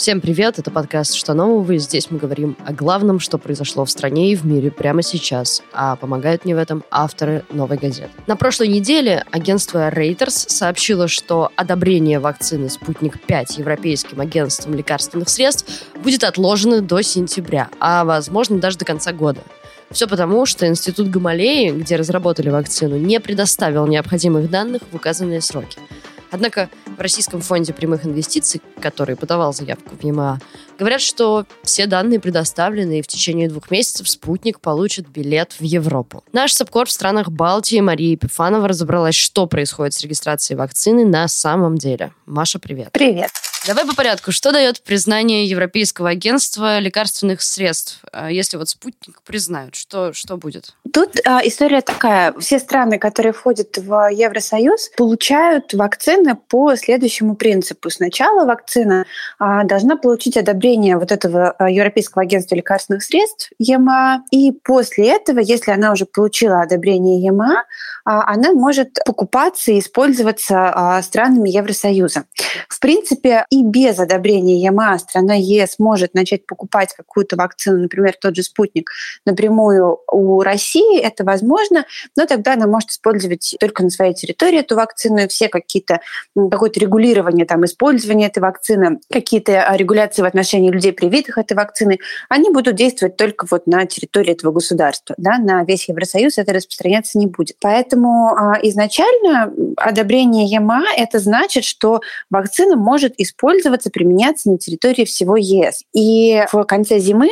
Всем 0.00 0.22
привет, 0.22 0.58
это 0.58 0.70
подкаст 0.70 1.12
«Что 1.12 1.34
нового?» 1.34 1.72
и 1.72 1.78
здесь 1.78 2.10
мы 2.10 2.18
говорим 2.18 2.56
о 2.64 2.72
главном, 2.72 3.20
что 3.20 3.36
произошло 3.36 3.84
в 3.84 3.90
стране 3.90 4.32
и 4.32 4.34
в 4.34 4.46
мире 4.46 4.70
прямо 4.70 5.02
сейчас, 5.02 5.62
а 5.74 5.94
помогают 5.96 6.46
мне 6.46 6.54
в 6.54 6.58
этом 6.58 6.84
авторы 6.90 7.44
«Новой 7.50 7.76
газеты». 7.76 8.08
На 8.26 8.34
прошлой 8.34 8.68
неделе 8.68 9.26
агентство 9.30 9.90
Reuters 9.90 10.48
сообщило, 10.48 11.06
что 11.06 11.50
одобрение 11.54 12.18
вакцины 12.18 12.70
«Спутник-5» 12.70 13.58
Европейским 13.58 14.20
агентством 14.20 14.74
лекарственных 14.74 15.28
средств 15.28 15.84
будет 16.02 16.24
отложено 16.24 16.80
до 16.80 17.02
сентября, 17.02 17.68
а 17.78 18.04
возможно 18.04 18.58
даже 18.58 18.78
до 18.78 18.86
конца 18.86 19.12
года. 19.12 19.42
Все 19.90 20.06
потому, 20.06 20.46
что 20.46 20.66
Институт 20.66 21.08
Гамалеи, 21.08 21.70
где 21.70 21.96
разработали 21.96 22.48
вакцину, 22.48 22.96
не 22.96 23.18
предоставил 23.20 23.86
необходимых 23.86 24.48
данных 24.50 24.82
в 24.90 24.96
указанные 24.96 25.40
сроки– 25.40 25.78
Однако 26.30 26.70
в 26.86 27.00
Российском 27.00 27.40
фонде 27.40 27.72
прямых 27.72 28.06
инвестиций, 28.06 28.62
который 28.80 29.16
подавал 29.16 29.52
заявку 29.52 29.96
в 29.96 30.04
ЕМА, 30.04 30.40
говорят, 30.80 31.02
что 31.02 31.44
все 31.62 31.86
данные 31.86 32.18
предоставлены, 32.20 32.98
и 32.98 33.02
в 33.02 33.06
течение 33.06 33.48
двух 33.48 33.70
месяцев 33.70 34.08
спутник 34.08 34.60
получит 34.60 35.06
билет 35.08 35.52
в 35.60 35.62
Европу. 35.62 36.24
Наш 36.32 36.54
САПКОР 36.54 36.86
в 36.88 36.90
странах 36.90 37.30
Балтии 37.30 37.80
Мария 37.80 38.12
Епифанова 38.12 38.66
разобралась, 38.66 39.14
что 39.14 39.46
происходит 39.46 39.92
с 39.92 40.00
регистрацией 40.00 40.56
вакцины 40.56 41.04
на 41.04 41.28
самом 41.28 41.76
деле. 41.76 42.12
Маша, 42.24 42.58
привет. 42.58 42.88
Привет. 42.92 43.30
Давай 43.66 43.84
по 43.84 43.94
порядку. 43.94 44.32
Что 44.32 44.52
дает 44.52 44.82
признание 44.82 45.44
Европейского 45.44 46.08
агентства 46.08 46.78
лекарственных 46.78 47.42
средств? 47.42 47.98
А 48.10 48.30
если 48.30 48.56
вот 48.56 48.70
спутник 48.70 49.20
признают, 49.22 49.74
что, 49.74 50.14
что 50.14 50.38
будет? 50.38 50.74
Тут 50.90 51.16
а, 51.26 51.46
история 51.46 51.82
такая. 51.82 52.32
Все 52.38 52.58
страны, 52.58 52.98
которые 52.98 53.34
входят 53.34 53.76
в 53.76 54.08
Евросоюз, 54.10 54.90
получают 54.96 55.74
вакцины 55.74 56.36
по 56.36 56.74
следующему 56.74 57.36
принципу. 57.36 57.90
Сначала 57.90 58.46
вакцина 58.46 59.04
а, 59.38 59.64
должна 59.64 59.96
получить 59.96 60.38
одобрение 60.38 60.69
вот 60.76 61.12
этого 61.12 61.50
а, 61.58 61.70
Европейского 61.70 62.22
агентства 62.22 62.54
лекарственных 62.54 63.02
средств, 63.02 63.50
ЕМА, 63.58 64.24
и 64.30 64.52
после 64.52 65.08
этого, 65.08 65.38
если 65.38 65.70
она 65.70 65.92
уже 65.92 66.06
получила 66.06 66.60
одобрение 66.60 67.22
ЕМА, 67.22 67.64
а, 68.04 68.32
она 68.32 68.52
может 68.52 68.98
покупаться 69.04 69.72
и 69.72 69.78
использоваться 69.78 70.70
а, 70.74 71.02
странами 71.02 71.50
Евросоюза. 71.50 72.24
В 72.68 72.80
принципе, 72.80 73.46
и 73.50 73.62
без 73.62 73.98
одобрения 73.98 74.62
ЕМА 74.62 74.98
страна 74.98 75.34
ЕС 75.34 75.78
может 75.78 76.14
начать 76.14 76.46
покупать 76.46 76.94
какую-то 76.96 77.36
вакцину, 77.36 77.78
например, 77.78 78.14
тот 78.20 78.36
же 78.36 78.42
спутник, 78.42 78.90
напрямую 79.26 79.98
у 80.10 80.42
России, 80.42 81.00
это 81.00 81.24
возможно, 81.24 81.84
но 82.16 82.26
тогда 82.26 82.54
она 82.54 82.66
может 82.66 82.90
использовать 82.90 83.56
только 83.60 83.82
на 83.82 83.90
своей 83.90 84.14
территории 84.14 84.60
эту 84.60 84.76
вакцину, 84.76 85.18
и 85.18 85.28
все 85.28 85.48
какие-то, 85.48 86.00
какое-то 86.34 86.80
регулирование 86.80 87.46
там, 87.46 87.64
использования 87.64 88.26
этой 88.26 88.40
вакцины, 88.40 89.00
какие-то 89.10 89.62
а, 89.62 89.76
регуляции 89.76 90.22
в 90.22 90.26
отношении 90.26 90.59
людей, 90.68 90.92
привитых 90.92 91.38
этой 91.38 91.54
вакцины, 91.54 91.98
они 92.28 92.50
будут 92.50 92.74
действовать 92.74 93.16
только 93.16 93.46
вот 93.50 93.66
на 93.66 93.86
территории 93.86 94.32
этого 94.32 94.52
государства. 94.52 95.14
Да? 95.18 95.38
На 95.38 95.64
весь 95.64 95.88
Евросоюз 95.88 96.38
это 96.38 96.52
распространяться 96.52 97.18
не 97.18 97.26
будет. 97.26 97.56
Поэтому 97.60 98.34
а, 98.34 98.58
изначально 98.62 99.52
одобрение 99.76 100.46
ЕМА 100.46 100.84
это 100.96 101.18
значит, 101.18 101.64
что 101.64 102.00
вакцина 102.30 102.76
может 102.76 103.14
использоваться, 103.18 103.90
применяться 103.90 104.50
на 104.50 104.58
территории 104.58 105.04
всего 105.04 105.36
ЕС. 105.36 105.84
И 105.94 106.44
в 106.52 106.64
конце 106.64 106.98
зимы 106.98 107.30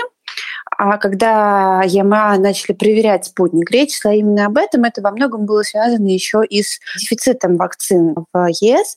а 0.77 0.99
когда 0.99 1.83
ЕМА 1.85 2.39
начали 2.39 2.75
проверять 2.75 3.25
спутник, 3.25 3.71
речь 3.71 3.99
шла 4.01 4.13
именно 4.13 4.47
об 4.47 4.59
этом. 4.59 4.85
Это 4.85 5.03
во 5.03 5.11
многом 5.11 5.45
было 5.45 5.63
связано 5.63 6.07
еще 6.07 6.43
и 6.49 6.63
с 6.63 6.79
дефицитом 7.01 7.57
вакцин 7.57 8.15
в 8.33 8.49
ЕС. 8.61 8.97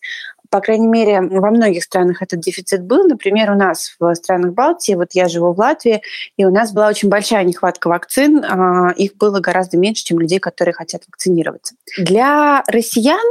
По 0.51 0.59
крайней 0.59 0.87
мере, 0.87 1.21
во 1.21 1.49
многих 1.49 1.83
странах 1.83 2.21
этот 2.21 2.41
дефицит 2.41 2.83
был. 2.83 3.07
Например, 3.07 3.51
у 3.51 3.55
нас 3.55 3.95
в 3.99 4.13
странах 4.15 4.53
Балтии, 4.53 4.93
вот 4.93 5.13
я 5.13 5.29
живу 5.29 5.53
в 5.53 5.59
Латвии, 5.59 6.03
и 6.35 6.45
у 6.45 6.51
нас 6.51 6.73
была 6.73 6.89
очень 6.89 7.07
большая 7.07 7.45
нехватка 7.45 7.87
вакцин. 7.87 8.43
А, 8.43 8.91
их 8.97 9.15
было 9.15 9.39
гораздо 9.39 9.77
меньше, 9.77 10.03
чем 10.03 10.19
людей, 10.19 10.39
которые 10.39 10.73
хотят 10.73 11.03
вакцинироваться. 11.07 11.75
Для 11.97 12.63
россиян 12.67 13.25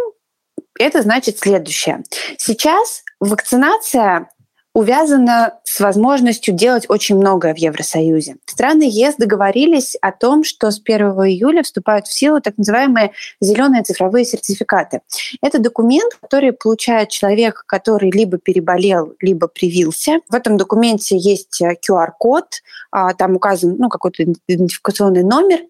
это 0.78 1.02
значит 1.02 1.38
следующее. 1.38 2.02
Сейчас 2.38 3.02
вакцинация 3.20 4.30
увязана 4.72 5.58
с 5.64 5.80
возможностью 5.80 6.54
делать 6.54 6.86
очень 6.88 7.16
многое 7.16 7.54
в 7.54 7.58
Евросоюзе. 7.58 8.36
Страны 8.46 8.84
ЕС 8.84 9.16
договорились 9.16 9.96
о 10.00 10.12
том, 10.12 10.44
что 10.44 10.70
с 10.70 10.80
1 10.82 11.06
июля 11.26 11.62
вступают 11.62 12.06
в 12.06 12.14
силу 12.14 12.40
так 12.40 12.56
называемые 12.56 13.12
зеленые 13.40 13.82
цифровые 13.82 14.24
сертификаты. 14.24 15.00
Это 15.42 15.58
документ, 15.58 16.14
который 16.20 16.52
получает 16.52 17.08
человек, 17.08 17.64
который 17.66 18.10
либо 18.12 18.38
переболел, 18.38 19.14
либо 19.20 19.48
привился. 19.48 20.20
В 20.28 20.34
этом 20.34 20.56
документе 20.56 21.16
есть 21.16 21.60
QR-код, 21.60 22.46
а, 22.92 23.14
там 23.14 23.36
указан 23.36 23.76
ну, 23.76 23.88
какой-то 23.88 24.24
идентификационный 24.46 25.24
номер, 25.24 25.60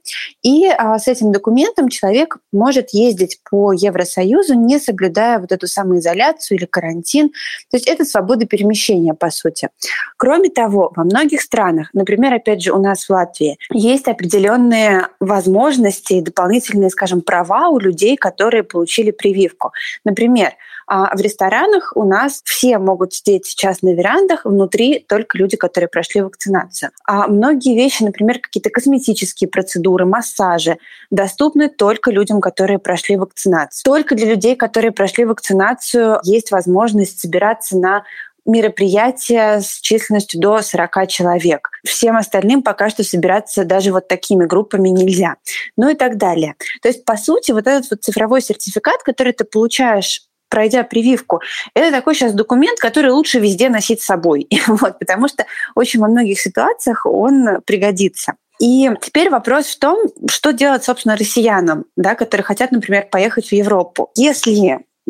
и 0.42 0.66
а, 0.66 0.98
с 0.98 1.08
этим 1.08 1.32
документом 1.32 1.88
человек 1.88 2.38
может 2.52 2.90
ездить 2.90 3.40
по 3.50 3.72
Евросоюзу, 3.72 4.54
не 4.54 4.78
соблюдая 4.78 5.38
вот 5.38 5.52
эту 5.52 5.66
самоизоляцию 5.66 6.58
или 6.58 6.66
карантин. 6.66 7.30
То 7.70 7.76
есть 7.76 7.86
это 7.86 8.04
свобода 8.04 8.46
перемещения 8.46 8.89
обучения, 8.90 9.14
по 9.14 9.30
сути. 9.30 9.68
Кроме 10.16 10.50
того, 10.50 10.92
во 10.94 11.04
многих 11.04 11.40
странах, 11.40 11.88
например, 11.92 12.34
опять 12.34 12.62
же, 12.62 12.72
у 12.72 12.80
нас 12.80 13.04
в 13.04 13.10
Латвии, 13.10 13.58
есть 13.72 14.08
определенные 14.08 15.08
возможности 15.20 16.14
и 16.14 16.20
дополнительные, 16.20 16.90
скажем, 16.90 17.22
права 17.22 17.68
у 17.68 17.78
людей, 17.78 18.16
которые 18.16 18.62
получили 18.62 19.10
прививку. 19.10 19.72
Например, 20.04 20.52
а, 20.86 21.16
в 21.16 21.20
ресторанах 21.20 21.92
у 21.94 22.04
нас 22.04 22.42
все 22.44 22.78
могут 22.78 23.14
сидеть 23.14 23.46
сейчас 23.46 23.82
на 23.82 23.94
верандах, 23.94 24.44
внутри 24.44 25.04
только 25.08 25.38
люди, 25.38 25.56
которые 25.56 25.88
прошли 25.88 26.20
вакцинацию. 26.20 26.90
А 27.06 27.28
многие 27.28 27.76
вещи, 27.76 28.02
например, 28.02 28.40
какие-то 28.40 28.70
косметические 28.70 29.48
процедуры, 29.48 30.04
массажи, 30.04 30.78
доступны 31.10 31.68
только 31.68 32.10
людям, 32.10 32.40
которые 32.40 32.80
прошли 32.80 33.16
вакцинацию. 33.16 33.84
Только 33.84 34.16
для 34.16 34.26
людей, 34.26 34.56
которые 34.56 34.90
прошли 34.90 35.24
вакцинацию, 35.24 36.18
есть 36.24 36.50
возможность 36.50 37.20
собираться 37.20 37.78
на 37.78 38.02
мероприятия 38.44 39.60
с 39.60 39.80
численностью 39.80 40.40
до 40.40 40.62
40 40.62 41.08
человек. 41.08 41.68
Всем 41.84 42.16
остальным 42.16 42.62
пока 42.62 42.90
что 42.90 43.04
собираться 43.04 43.64
даже 43.64 43.92
вот 43.92 44.08
такими 44.08 44.44
группами 44.46 44.88
нельзя. 44.88 45.36
Ну 45.76 45.88
и 45.88 45.94
так 45.94 46.16
далее. 46.16 46.54
То 46.82 46.88
есть, 46.88 47.04
по 47.04 47.16
сути, 47.16 47.52
вот 47.52 47.66
этот 47.66 47.90
вот 47.90 48.02
цифровой 48.02 48.42
сертификат, 48.42 49.02
который 49.02 49.32
ты 49.32 49.44
получаешь 49.44 50.22
пройдя 50.48 50.82
прививку, 50.82 51.40
это 51.74 51.92
такой 51.92 52.14
сейчас 52.14 52.34
документ, 52.34 52.80
который 52.80 53.12
лучше 53.12 53.38
везде 53.38 53.68
носить 53.68 54.02
с 54.02 54.06
собой, 54.06 54.48
вот, 54.66 54.98
потому 54.98 55.28
что 55.28 55.46
очень 55.76 56.00
во 56.00 56.08
многих 56.08 56.40
ситуациях 56.40 57.06
он 57.06 57.60
пригодится. 57.64 58.34
И 58.60 58.90
теперь 59.00 59.30
вопрос 59.30 59.66
в 59.66 59.78
том, 59.78 59.98
что 60.28 60.52
делать, 60.52 60.84
собственно, 60.84 61.16
россиянам, 61.16 61.86
да, 61.96 62.14
которые 62.14 62.44
хотят, 62.44 62.72
например, 62.72 63.06
поехать 63.10 63.48
в 63.48 63.52
Европу. 63.52 64.10
Если 64.16 64.50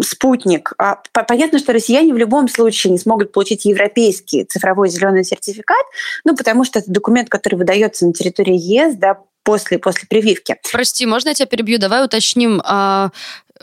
спутник. 0.03 0.72
А, 0.78 1.00
понятно, 1.12 1.59
что 1.59 1.72
россияне 1.72 2.12
в 2.12 2.19
любом 2.19 2.49
случае 2.49 2.93
не 2.93 2.99
смогут 2.99 3.33
получить 3.33 3.65
европейский 3.65 4.44
цифровой 4.44 4.88
зеленый 4.88 5.25
сертификат, 5.25 5.84
ну, 6.25 6.37
потому 6.37 6.65
что 6.65 6.78
это 6.78 6.91
документ, 6.91 7.28
который 7.28 7.56
выдается 7.56 8.06
на 8.06 8.12
территории 8.12 8.56
ЕС, 8.56 8.97
да, 8.97 9.19
после, 9.43 9.78
после 9.78 10.06
прививки. 10.09 10.56
Прости, 10.72 11.06
можно 11.06 11.31
я 11.31 11.34
тебя 11.34 11.47
перебью? 11.47 11.78
Давай 11.78 12.05
уточним, 12.05 12.60
а, 12.65 13.10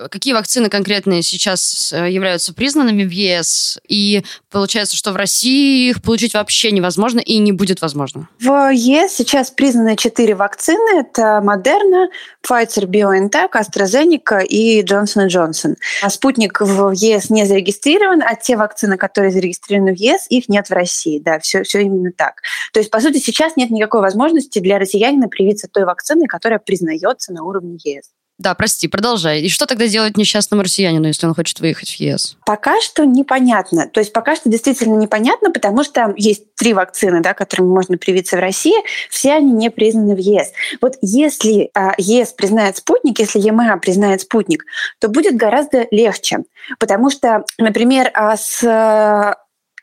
какие 0.09 0.33
вакцины 0.33 0.69
конкретные 0.69 1.21
сейчас 1.23 1.91
э, 1.93 2.09
являются 2.11 2.53
признанными 2.53 3.03
в 3.03 3.09
ЕС, 3.09 3.79
и 3.87 4.23
получается, 4.49 4.95
что 4.95 5.11
в 5.11 5.15
России 5.15 5.89
их 5.89 6.01
получить 6.01 6.33
вообще 6.33 6.71
невозможно 6.71 7.19
и 7.19 7.37
не 7.39 7.51
будет 7.51 7.81
возможно? 7.81 8.29
В 8.39 8.71
ЕС 8.73 9.13
сейчас 9.13 9.51
признаны 9.51 9.95
четыре 9.95 10.35
вакцины. 10.35 10.99
Это 10.99 11.41
Модерна, 11.43 12.09
Pfizer, 12.47 12.85
BioNTech, 12.85 13.49
AstraZeneca 13.53 14.45
и 14.45 14.83
Johnson 14.83 15.27
Johnson. 15.27 15.75
А 16.01 16.09
спутник 16.09 16.61
в 16.61 16.91
ЕС 16.91 17.29
не 17.29 17.45
зарегистрирован, 17.45 18.21
а 18.21 18.35
те 18.35 18.55
вакцины, 18.55 18.97
которые 18.97 19.31
зарегистрированы 19.31 19.95
в 19.95 19.99
ЕС, 19.99 20.27
их 20.29 20.49
нет 20.49 20.67
в 20.67 20.73
России. 20.73 21.19
Да, 21.19 21.39
все, 21.39 21.63
все 21.63 21.81
именно 21.81 22.11
так. 22.15 22.41
То 22.73 22.79
есть, 22.79 22.91
по 22.91 22.99
сути, 22.99 23.17
сейчас 23.17 23.55
нет 23.57 23.69
никакой 23.69 24.01
возможности 24.01 24.59
для 24.59 24.79
россиянина 24.79 25.27
привиться 25.27 25.67
той 25.67 25.85
вакциной, 25.85 26.27
которая 26.27 26.59
признается 26.59 27.33
на 27.33 27.43
уровне 27.43 27.77
ЕС. 27.83 28.11
Да, 28.37 28.53
прости, 28.53 28.87
продолжай. 28.87 29.41
И 29.41 29.49
что 29.49 29.65
тогда 29.65 29.87
делать 29.87 30.15
несчастному 30.15 30.61
россиянину, 30.61 31.07
если 31.07 31.25
он 31.25 31.33
хочет 31.33 31.59
выехать 31.59 31.89
в 31.89 31.99
ЕС? 31.99 32.37
Пока 32.45 32.79
что 32.81 33.03
непонятно. 33.03 33.87
То 33.87 33.99
есть 33.99 34.13
пока 34.13 34.35
что 34.35 34.47
действительно 34.47 34.95
непонятно, 34.95 35.49
потому 35.51 35.83
что 35.83 36.13
есть 36.15 36.53
три 36.53 36.73
вакцины, 36.73 37.21
да, 37.21 37.33
которыми 37.33 37.69
можно 37.69 37.97
привиться 37.97 38.37
в 38.37 38.39
России, 38.39 38.75
все 39.09 39.33
они 39.33 39.51
не 39.51 39.71
признаны 39.71 40.15
в 40.15 40.19
ЕС. 40.19 40.51
Вот 40.81 40.97
если 41.01 41.71
а, 41.73 41.95
ЕС 41.97 42.33
признает 42.33 42.77
спутник, 42.77 43.19
если 43.19 43.39
ЕМА 43.39 43.79
признает 43.79 44.21
спутник, 44.21 44.65
то 44.99 45.07
будет 45.07 45.35
гораздо 45.35 45.87
легче. 45.89 46.39
Потому 46.77 47.09
что, 47.09 47.43
например, 47.57 48.11
а, 48.13 48.37
с 48.37 49.35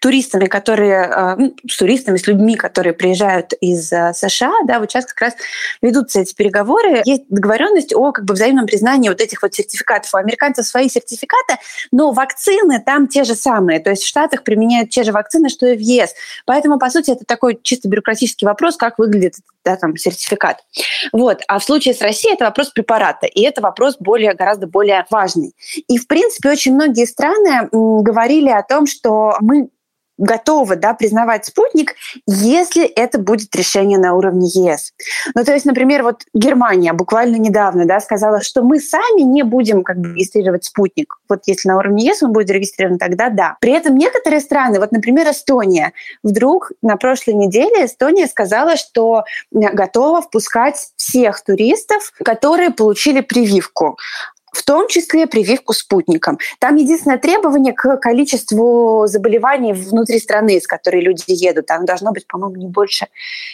туристами, 0.05 0.45
которые, 0.49 1.35
ну, 1.39 1.56
с 1.67 1.79
туристами, 1.79 2.19
с 2.19 2.27
людьми, 2.27 2.56
которые 2.56 2.93
приезжают 2.93 3.55
из 3.55 3.89
США, 3.89 4.53
да, 4.67 4.79
вот 4.79 4.91
сейчас 4.91 5.06
как 5.06 5.19
раз 5.19 5.35
ведутся 5.81 6.21
эти 6.21 6.35
переговоры. 6.35 7.01
Есть 7.06 7.23
договоренность 7.31 7.95
о 7.95 8.12
как 8.12 8.27
бы 8.27 8.35
взаимном 8.35 8.67
признании 8.67 9.09
вот 9.09 9.23
этих 9.23 9.41
вот 9.41 9.55
сертификатов. 9.55 10.12
У 10.12 10.19
американцев 10.19 10.67
свои 10.67 10.91
сертификаты, 10.91 11.56
но 11.91 12.12
вакцины 12.12 12.83
там 12.85 13.09
те 13.09 13.25
же 13.25 13.35
самые. 13.35 13.81
То 13.81 13.89
есть 13.89 14.03
в 14.03 14.06
Штатах 14.06 14.45
применяют 14.45 14.91
те 14.91 15.05
же 15.05 15.12
вакцины, 15.12 15.49
что 15.49 15.67
и 15.69 15.75
в 15.75 15.81
ЕС. 15.81 16.12
Поэтому, 16.45 16.79
по 16.79 16.91
сути, 16.91 17.12
это 17.12 17.25
такой 17.25 17.59
чисто 17.62 17.89
бюрократический 17.89 18.47
вопрос, 18.47 18.77
как 18.77 18.99
выглядит 18.99 19.37
да, 19.65 19.77
там, 19.77 19.97
сертификат. 19.97 20.59
Вот. 21.12 21.41
А 21.49 21.59
в 21.59 21.65
случае 21.65 21.95
с 21.95 22.03
Россией 22.03 22.35
это 22.35 22.45
вопрос 22.45 22.69
препарата, 22.69 23.25
и 23.27 23.41
это 23.41 23.62
вопрос 23.62 23.97
более, 23.99 24.35
гораздо 24.35 24.67
более 24.67 25.06
важный. 25.09 25.55
И, 25.89 25.97
в 25.97 26.06
принципе, 26.06 26.51
очень 26.51 26.75
многие 26.75 27.06
страны 27.06 27.71
говорили 27.73 28.51
о 28.51 28.62
том, 28.62 28.87
что 28.87 29.39
мы 29.41 29.71
готовы 30.19 30.76
да, 30.76 30.94
признавать 30.94 31.46
спутник, 31.46 31.94
если 32.26 32.84
это 32.84 33.19
будет 33.19 33.55
решение 33.56 33.99
на 33.99 34.14
уровне 34.14 34.49
ЕС. 34.49 34.93
Ну, 35.34 35.44
то 35.44 35.52
есть, 35.52 35.64
например, 35.64 36.02
вот 36.02 36.22
Германия 36.34 36.93
буквально 36.93 37.37
недавно 37.37 37.87
да, 37.87 38.00
сказала, 38.00 38.40
что 38.43 38.62
мы 38.62 38.81
сами 38.81 39.22
не 39.22 39.43
будем 39.43 39.82
как 39.82 39.99
бы, 39.99 40.11
регистрировать 40.11 40.64
спутник. 40.64 41.16
Вот 41.28 41.43
если 41.46 41.69
на 41.69 41.76
уровне 41.76 42.06
ЕС 42.06 42.22
он 42.22 42.32
будет 42.32 42.49
зарегистрирован, 42.49 42.99
тогда 42.99 43.28
да. 43.28 43.56
При 43.61 43.72
этом 43.72 43.96
некоторые 43.96 44.40
страны, 44.40 44.78
вот, 44.78 44.93
например, 44.93 45.31
Эстония, 45.31 45.93
вдруг 46.22 46.72
на 46.82 46.96
прошлой 46.96 47.34
неделе 47.34 47.87
Эстония 47.87 48.26
сказала, 48.26 48.76
что 48.76 49.25
готова 49.50 50.22
впускать 50.22 50.90
всех 50.96 51.43
туристов, 51.43 52.12
которые 52.22 52.70
получили 52.70 53.20
прививку 53.20 53.99
в 54.55 54.62
том 54.62 54.89
числе 54.89 55.27
прививку 55.27 55.73
спутником. 55.73 56.39
Там 56.59 56.77
единственное 56.77 57.19
требование 57.19 57.73
к 57.73 57.97
количеству 57.97 59.06
заболеваний 59.06 59.73
внутри 59.73 60.19
страны, 60.21 60.61
с 60.61 60.67
которой 60.67 61.03
люди 61.03 61.25
едут. 61.27 61.67
Там 61.67 61.85
должно 61.85 62.12
быть, 62.12 62.27
по-моему, 62.27 62.56
не 62.56 62.69
больше 62.69 63.09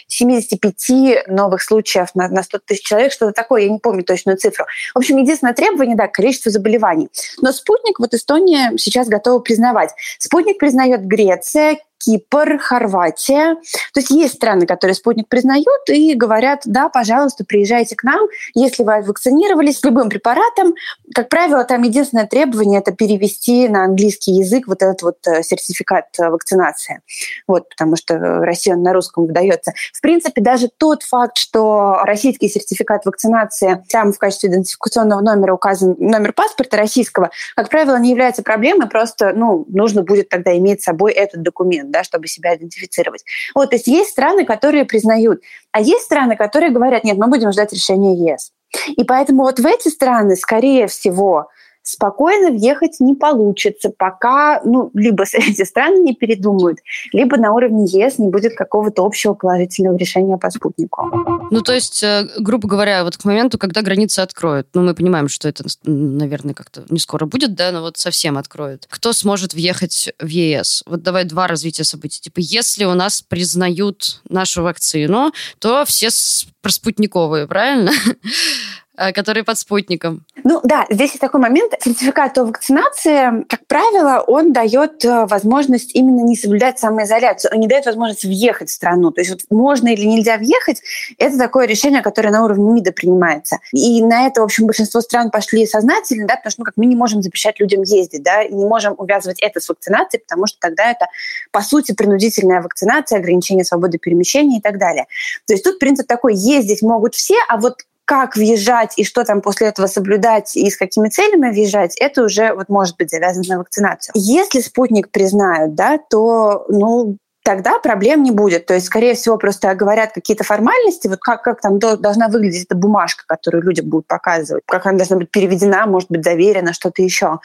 75 0.07 1.27
новых 1.27 1.63
случаев 1.63 2.09
на, 2.13 2.29
на 2.29 2.43
100 2.43 2.59
тысяч 2.65 2.85
человек, 2.85 3.11
что-то 3.11 3.33
такое, 3.33 3.63
я 3.63 3.69
не 3.69 3.79
помню 3.79 4.03
точную 4.03 4.37
цифру. 4.37 4.65
В 4.93 4.99
общем, 4.99 5.17
единственное 5.17 5.53
требование, 5.53 5.95
да, 5.95 6.07
количество 6.07 6.51
заболеваний. 6.51 7.09
Но 7.41 7.51
спутник 7.51 7.99
вот 7.99 8.13
Эстония 8.13 8.73
сейчас 8.77 9.07
готова 9.07 9.39
признавать. 9.39 9.91
Спутник 10.19 10.59
признает 10.59 11.01
Греция, 11.05 11.79
Кипр, 12.03 12.57
Хорватия. 12.57 13.55
То 13.93 13.99
есть 13.99 14.09
есть 14.09 14.35
страны, 14.35 14.65
которые 14.65 14.95
спутник 14.95 15.27
признают 15.27 15.89
и 15.89 16.13
говорят, 16.15 16.61
да, 16.65 16.89
пожалуйста, 16.89 17.45
приезжайте 17.45 17.95
к 17.95 18.03
нам, 18.03 18.27
если 18.53 18.83
вы 18.83 19.01
вакцинировались 19.01 19.83
любым 19.83 20.09
препаратом. 20.09 20.73
Как 21.13 21.29
правило, 21.29 21.63
там 21.63 21.83
единственное 21.83 22.25
требование– 22.25 22.79
это 22.81 22.91
перевести 22.91 23.67
на 23.67 23.83
английский 23.83 24.31
язык 24.31 24.67
вот 24.67 24.81
этот 24.81 25.01
вот 25.01 25.17
э, 25.27 25.43
сертификат 25.43 26.05
э, 26.19 26.29
вакцинации. 26.29 27.01
Вот, 27.47 27.69
потому 27.69 27.95
что 27.95 28.17
Россия 28.17 28.75
на 28.75 28.93
русском 28.93 29.25
выдается. 29.25 29.73
В 29.93 30.01
принципе, 30.01 30.41
даже 30.41 30.69
тот 30.75 31.03
факт, 31.03 31.37
что 31.37 31.99
российский 32.03 32.47
сертификат 32.49 33.05
вакцинации, 33.05 33.83
там 33.89 34.13
в 34.13 34.17
качестве 34.17 34.49
идентификационного 34.49 35.21
номера 35.21 35.53
указан 35.53 35.95
номер 35.99 36.33
паспорта 36.33 36.77
российского, 36.77 37.29
как 37.55 37.69
правило, 37.69 37.97
не 37.97 38.11
является 38.11 38.43
проблемой, 38.43 38.89
просто 38.89 39.33
ну, 39.35 39.65
нужно 39.69 40.03
будет 40.03 40.29
тогда 40.29 40.57
иметь 40.57 40.81
с 40.81 40.85
собой 40.85 41.11
этот 41.11 41.41
документ 41.41 41.90
да, 41.91 42.03
чтобы 42.03 42.27
себя 42.27 42.55
идентифицировать. 42.55 43.23
Вот, 43.53 43.69
то 43.69 43.75
есть 43.75 43.87
есть 43.87 44.11
страны, 44.11 44.45
которые 44.45 44.85
признают, 44.85 45.41
а 45.71 45.81
есть 45.81 46.05
страны, 46.05 46.35
которые 46.35 46.71
говорят, 46.71 47.03
нет, 47.03 47.17
мы 47.17 47.27
будем 47.27 47.51
ждать 47.51 47.73
решения 47.73 48.33
ЕС. 48.33 48.51
И 48.87 49.03
поэтому 49.03 49.43
вот 49.43 49.59
в 49.59 49.65
эти 49.65 49.89
страны, 49.89 50.35
скорее 50.35 50.87
всего, 50.87 51.49
спокойно 51.83 52.51
въехать 52.51 52.99
не 52.99 53.15
получится, 53.15 53.91
пока 53.95 54.61
ну, 54.63 54.91
либо 54.93 55.23
эти 55.33 55.63
страны 55.63 55.99
не 55.99 56.15
передумают, 56.15 56.79
либо 57.11 57.37
на 57.37 57.53
уровне 57.53 57.85
ЕС 57.85 58.19
не 58.19 58.29
будет 58.29 58.55
какого-то 58.55 59.03
общего 59.03 59.33
положительного 59.33 59.97
решения 59.97 60.37
по 60.37 60.49
спутнику. 60.49 61.47
Ну, 61.49 61.61
то 61.61 61.73
есть, 61.73 62.03
э, 62.03 62.27
грубо 62.39 62.67
говоря, 62.67 63.03
вот 63.03 63.17
к 63.17 63.25
моменту, 63.25 63.57
когда 63.57 63.81
границы 63.81 64.19
откроют, 64.19 64.67
ну, 64.73 64.83
мы 64.83 64.93
понимаем, 64.93 65.27
что 65.27 65.47
это, 65.47 65.63
наверное, 65.83 66.53
как-то 66.53 66.83
не 66.89 66.99
скоро 66.99 67.25
будет, 67.25 67.55
да, 67.55 67.71
но 67.71 67.81
вот 67.81 67.97
совсем 67.97 68.37
откроют. 68.37 68.87
Кто 68.89 69.13
сможет 69.13 69.53
въехать 69.53 70.13
в 70.19 70.27
ЕС? 70.27 70.83
Вот 70.85 71.01
давай 71.01 71.25
два 71.25 71.47
развития 71.47 71.83
событий. 71.83 72.21
Типа, 72.21 72.39
если 72.39 72.85
у 72.85 72.93
нас 72.93 73.21
признают 73.21 74.21
нашу 74.29 74.63
вакцину, 74.63 75.31
то 75.59 75.83
все 75.85 76.09
спутниковые, 76.11 77.47
правильно? 77.47 77.91
Э, 78.97 79.13
который 79.13 79.43
под 79.43 79.57
спутником. 79.57 80.25
Ну 80.43 80.59
да, 80.65 80.85
здесь 80.89 81.11
есть 81.11 81.21
такой 81.21 81.39
момент. 81.39 81.73
Сертификат 81.81 82.37
о 82.37 82.43
вакцинации, 82.43 83.45
как 83.47 83.65
правило, 83.65 84.21
он 84.27 84.51
дает 84.51 85.05
э, 85.05 85.25
возможность 85.27 85.95
именно 85.95 86.19
не 86.25 86.35
соблюдать 86.35 86.77
самоизоляцию, 86.77 87.51
он 87.53 87.61
не 87.61 87.67
дает 87.67 87.85
возможность 87.85 88.25
въехать 88.25 88.69
в 88.69 88.73
страну. 88.73 89.11
То 89.11 89.21
есть 89.21 89.31
вот 89.31 89.41
можно 89.49 89.87
или 89.87 90.05
нельзя 90.05 90.35
въехать, 90.37 90.81
это 91.17 91.37
такое 91.37 91.67
решение, 91.67 92.01
которое 92.01 92.31
на 92.31 92.43
уровне 92.43 92.69
МИДа 92.69 92.91
принимается. 92.91 93.59
И 93.71 94.03
на 94.03 94.27
это, 94.27 94.41
в 94.41 94.43
общем, 94.43 94.65
большинство 94.65 94.99
стран 94.99 95.31
пошли 95.31 95.65
сознательно, 95.65 96.27
да, 96.27 96.35
потому 96.35 96.51
что 96.51 96.61
ну, 96.61 96.65
как 96.65 96.75
мы 96.75 96.85
не 96.85 96.97
можем 96.97 97.21
запрещать 97.21 97.61
людям 97.61 97.83
ездить, 97.83 98.23
да, 98.23 98.43
и 98.43 98.53
не 98.53 98.65
можем 98.65 98.95
увязывать 98.97 99.39
это 99.39 99.61
с 99.61 99.69
вакцинацией, 99.69 100.21
потому 100.21 100.47
что 100.47 100.57
тогда 100.59 100.91
это, 100.91 101.07
по 101.51 101.61
сути, 101.61 101.93
принудительная 101.93 102.61
вакцинация, 102.61 103.19
ограничение 103.19 103.63
свободы 103.63 103.99
перемещения 103.99 104.57
и 104.57 104.61
так 104.61 104.77
далее. 104.77 105.05
То 105.47 105.53
есть 105.53 105.63
тут 105.63 105.79
принцип 105.79 106.07
такой, 106.07 106.35
ездить 106.35 106.81
могут 106.81 107.15
все, 107.15 107.35
а 107.47 107.55
вот 107.55 107.77
как 108.11 108.35
въезжать 108.35 108.95
и 108.97 109.05
что 109.05 109.23
там 109.23 109.39
после 109.39 109.67
этого 109.67 109.87
соблюдать 109.87 110.57
и 110.57 110.69
с 110.69 110.75
какими 110.75 111.07
целями 111.07 111.49
въезжать, 111.49 111.95
это 111.97 112.23
уже 112.25 112.53
вот 112.53 112.67
может 112.67 112.97
быть 112.97 113.09
завязано 113.09 113.45
на 113.47 113.59
вакцинацию. 113.59 114.11
Если 114.17 114.59
спутник 114.59 115.11
признают, 115.11 115.75
да, 115.75 115.97
то, 115.97 116.65
ну, 116.67 117.15
тогда 117.45 117.79
проблем 117.79 118.23
не 118.23 118.31
будет. 118.31 118.65
То 118.65 118.73
есть, 118.73 118.87
скорее 118.87 119.13
всего, 119.13 119.37
просто 119.37 119.73
говорят 119.75 120.11
какие-то 120.11 120.43
формальности, 120.43 121.07
вот 121.07 121.19
как, 121.19 121.41
как 121.41 121.61
там 121.61 121.79
должна 121.79 122.27
выглядеть 122.27 122.65
эта 122.65 122.75
бумажка, 122.75 123.23
которую 123.25 123.63
люди 123.63 123.79
будут 123.79 124.07
показывать, 124.07 124.63
как 124.67 124.85
она 124.85 124.97
должна 124.97 125.15
быть 125.15 125.31
переведена, 125.31 125.85
может 125.85 126.09
быть, 126.11 126.25
заверена, 126.25 126.73
что-то 126.73 127.01
еще. 127.01 127.39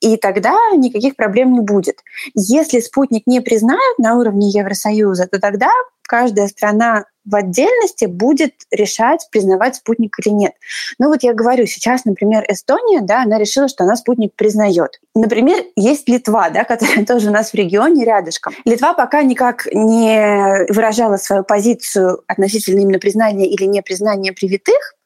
И 0.00 0.18
тогда 0.18 0.54
никаких 0.76 1.16
проблем 1.16 1.54
не 1.54 1.60
будет. 1.60 1.96
Если 2.34 2.80
спутник 2.80 3.26
не 3.26 3.40
признают 3.40 3.98
на 3.98 4.16
уровне 4.16 4.50
Евросоюза, 4.50 5.28
то 5.28 5.40
тогда 5.40 5.70
каждая 6.10 6.48
страна 6.48 7.04
в 7.24 7.36
отдельности 7.36 8.06
будет 8.06 8.52
решать, 8.72 9.28
признавать 9.30 9.76
спутник 9.76 10.16
или 10.18 10.30
нет. 10.30 10.54
Ну 10.98 11.06
вот 11.06 11.22
я 11.22 11.34
говорю, 11.34 11.66
сейчас, 11.66 12.04
например, 12.04 12.44
Эстония, 12.48 13.00
да, 13.00 13.22
она 13.22 13.38
решила, 13.38 13.68
что 13.68 13.84
она 13.84 13.94
спутник 13.94 14.34
признает. 14.34 14.98
Например, 15.14 15.62
есть 15.76 16.08
Литва, 16.08 16.50
да, 16.50 16.64
которая 16.64 17.04
тоже 17.06 17.28
у 17.28 17.32
нас 17.32 17.52
в 17.52 17.54
регионе 17.54 18.04
рядышком. 18.04 18.54
Литва 18.64 18.92
пока 18.92 19.22
никак 19.22 19.66
не 19.72 20.66
выражала 20.72 21.16
свою 21.16 21.44
позицию 21.44 22.24
относительно 22.26 22.80
именно 22.80 22.98
признания 22.98 23.46
или 23.46 23.66
непризнания 23.66 24.32
привитых, 24.32 24.96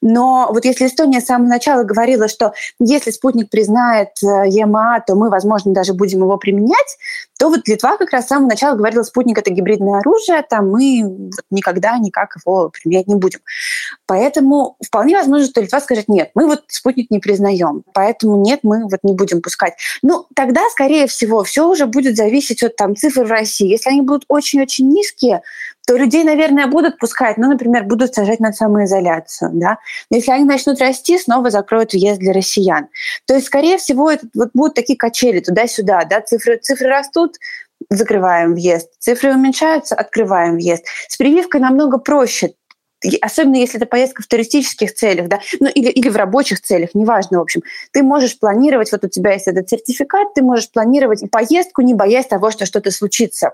но 0.00 0.48
вот 0.52 0.64
если 0.64 0.86
Эстония 0.86 1.20
с 1.20 1.26
самого 1.26 1.48
начала 1.48 1.82
говорила, 1.82 2.28
что 2.28 2.52
если 2.78 3.10
спутник 3.10 3.50
признает 3.50 4.10
э, 4.22 4.48
ЕМА, 4.48 5.02
то 5.06 5.14
мы, 5.14 5.30
возможно, 5.30 5.72
даже 5.72 5.94
будем 5.94 6.20
его 6.20 6.36
применять, 6.36 6.98
то 7.38 7.48
вот 7.48 7.68
Литва 7.68 7.96
как 7.96 8.10
раз 8.10 8.24
с 8.24 8.28
самого 8.28 8.48
начала 8.48 8.76
говорила, 8.76 9.02
спутник 9.02 9.38
это 9.38 9.50
гибридное 9.50 10.00
оружие, 10.00 10.42
там 10.48 10.70
мы 10.70 11.30
никогда 11.50 11.98
никак 11.98 12.36
его 12.36 12.70
применять 12.70 13.06
не 13.06 13.16
будем. 13.16 13.40
Поэтому 14.06 14.76
вполне 14.84 15.16
возможно, 15.16 15.46
что 15.46 15.60
Литва 15.60 15.80
скажет, 15.80 16.08
нет, 16.08 16.30
мы 16.34 16.46
вот 16.46 16.64
спутник 16.68 17.10
не 17.10 17.18
признаем, 17.18 17.82
поэтому 17.92 18.36
нет, 18.36 18.60
мы 18.62 18.84
вот 18.84 19.00
не 19.02 19.14
будем 19.14 19.42
пускать. 19.42 19.74
Ну, 20.02 20.26
тогда, 20.34 20.62
скорее 20.70 21.06
всего, 21.06 21.44
все 21.44 21.68
уже 21.68 21.86
будет 21.86 22.16
зависеть 22.16 22.62
от 22.62 22.76
там, 22.76 22.96
цифр 22.96 23.24
в 23.24 23.30
России. 23.30 23.68
Если 23.68 23.90
они 23.90 24.02
будут 24.02 24.24
очень-очень 24.28 24.88
низкие, 24.88 25.42
то 25.86 25.96
людей, 25.96 26.24
наверное, 26.24 26.66
будут 26.66 26.98
пускать, 26.98 27.38
ну, 27.38 27.48
например, 27.48 27.84
будут 27.84 28.14
сажать 28.14 28.40
на 28.40 28.52
самоизоляцию, 28.52 29.50
да. 29.54 29.78
Но 30.10 30.16
если 30.16 30.32
они 30.32 30.44
начнут 30.44 30.80
расти, 30.80 31.16
снова 31.18 31.50
закроют 31.50 31.92
въезд 31.92 32.18
для 32.18 32.32
россиян. 32.32 32.88
То 33.26 33.34
есть, 33.34 33.46
скорее 33.46 33.78
всего, 33.78 34.10
это 34.10 34.26
вот 34.34 34.50
будут 34.52 34.74
такие 34.74 34.98
качели 34.98 35.38
туда-сюда, 35.40 36.04
да, 36.04 36.20
цифры, 36.20 36.58
цифры 36.58 36.88
растут, 36.88 37.36
закрываем 37.88 38.54
въезд, 38.54 38.90
цифры 38.98 39.32
уменьшаются, 39.32 39.94
открываем 39.94 40.54
въезд. 40.54 40.84
С 41.08 41.16
прививкой 41.16 41.60
намного 41.60 41.98
проще, 41.98 42.54
особенно 43.20 43.56
если 43.56 43.76
это 43.76 43.86
поездка 43.86 44.22
в 44.22 44.26
туристических 44.26 44.92
целях, 44.92 45.28
да, 45.28 45.40
ну 45.60 45.68
или, 45.68 45.90
или 45.90 46.08
в 46.08 46.16
рабочих 46.16 46.62
целях, 46.62 46.90
неважно, 46.94 47.38
в 47.38 47.42
общем. 47.42 47.62
Ты 47.92 48.02
можешь 48.02 48.38
планировать, 48.38 48.90
вот 48.90 49.04
у 49.04 49.08
тебя 49.08 49.34
есть 49.34 49.46
этот 49.46 49.68
сертификат, 49.68 50.34
ты 50.34 50.42
можешь 50.42 50.70
планировать 50.70 51.22
поездку, 51.30 51.82
не 51.82 51.94
боясь 51.94 52.26
того, 52.26 52.50
что 52.50 52.66
что-то 52.66 52.90
случится. 52.90 53.52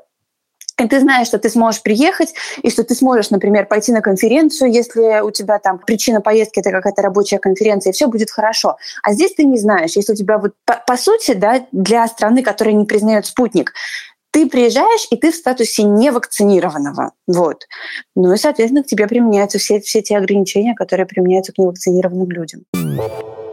И 0.78 0.88
ты 0.88 1.00
знаешь, 1.00 1.26
что 1.26 1.38
ты 1.38 1.50
сможешь 1.50 1.82
приехать, 1.82 2.34
и 2.62 2.70
что 2.70 2.82
ты 2.82 2.94
сможешь, 2.94 3.30
например, 3.30 3.66
пойти 3.66 3.92
на 3.92 4.00
конференцию, 4.00 4.72
если 4.72 5.20
у 5.20 5.30
тебя 5.30 5.58
там 5.58 5.78
причина 5.78 6.20
поездки 6.20 6.60
это 6.60 6.70
какая-то 6.70 7.02
рабочая 7.02 7.38
конференция, 7.38 7.90
и 7.90 7.94
все 7.94 8.06
будет 8.06 8.30
хорошо. 8.30 8.76
А 9.02 9.12
здесь 9.12 9.34
ты 9.34 9.44
не 9.44 9.58
знаешь, 9.58 9.92
если 9.96 10.12
у 10.12 10.16
тебя 10.16 10.38
вот 10.38 10.52
по, 10.64 10.82
по 10.86 10.96
сути, 10.96 11.32
да, 11.34 11.66
для 11.72 12.06
страны, 12.06 12.42
которая 12.42 12.74
не 12.74 12.84
признает 12.84 13.26
спутник, 13.26 13.72
ты 14.32 14.48
приезжаешь, 14.48 15.06
и 15.10 15.16
ты 15.16 15.30
в 15.30 15.34
статусе 15.34 15.82
невакцинированного. 15.82 17.12
Вот. 17.26 17.66
Ну 18.16 18.32
и, 18.32 18.36
соответственно, 18.38 18.82
к 18.82 18.86
тебе 18.86 19.06
применяются 19.06 19.58
все, 19.58 19.78
все 19.80 20.00
те 20.00 20.16
ограничения, 20.16 20.74
которые 20.74 21.06
применяются 21.06 21.52
к 21.52 21.58
невакцинированным 21.58 22.30
людям. 22.30 22.62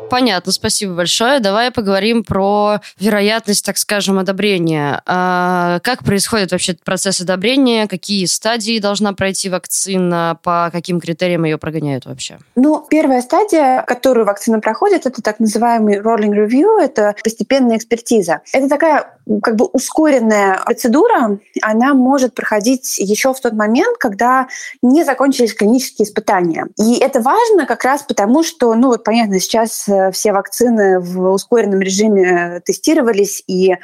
Понятно, 0.09 0.51
спасибо 0.51 0.93
большое. 0.95 1.39
Давай 1.39 1.71
поговорим 1.71 2.23
про 2.23 2.81
вероятность, 2.99 3.65
так 3.65 3.77
скажем, 3.77 4.17
одобрения. 4.17 5.01
А 5.05 5.79
как 5.83 6.03
происходит 6.03 6.51
вообще 6.51 6.75
процесс 6.83 7.21
одобрения? 7.21 7.87
Какие 7.87 8.25
стадии 8.25 8.79
должна 8.79 9.13
пройти 9.13 9.49
вакцина? 9.49 10.39
По 10.43 10.69
каким 10.71 10.99
критериям 10.99 11.45
ее 11.45 11.57
прогоняют 11.57 12.05
вообще? 12.05 12.39
Ну, 12.55 12.85
первая 12.89 13.21
стадия, 13.21 13.83
которую 13.83 14.25
вакцина 14.25 14.59
проходит, 14.59 15.05
это 15.05 15.21
так 15.21 15.39
называемый 15.39 15.99
rolling 15.99 16.33
review, 16.33 16.79
это 16.79 17.15
постепенная 17.23 17.77
экспертиза. 17.77 18.41
Это 18.51 18.67
такая 18.67 19.19
как 19.43 19.55
бы 19.55 19.65
ускоренная 19.65 20.59
процедура, 20.65 21.39
она 21.61 21.93
может 21.93 22.33
проходить 22.33 22.97
еще 22.97 23.33
в 23.33 23.39
тот 23.39 23.53
момент, 23.53 23.97
когда 23.97 24.47
не 24.81 25.03
закончились 25.03 25.53
клинические 25.53 26.07
испытания. 26.07 26.67
И 26.77 26.97
это 26.97 27.21
важно 27.21 27.65
как 27.67 27.83
раз 27.83 28.01
потому, 28.03 28.43
что, 28.43 28.73
ну 28.73 28.87
вот 28.87 29.03
понятно, 29.03 29.39
сейчас 29.39 29.87
э, 29.87 29.98
все 30.13 30.33
вакцины 30.33 30.99
в 30.99 31.31
ускоренном 31.31 31.81
режиме 31.81 32.61
тестировались, 32.65 33.43
и 33.47 33.75